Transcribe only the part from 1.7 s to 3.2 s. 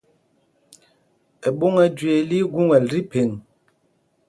ɛ́ Jüee lí í gúŋɛl tí